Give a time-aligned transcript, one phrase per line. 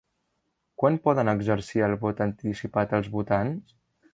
[0.83, 3.79] Quan poden exercir el vot anticipat els votants?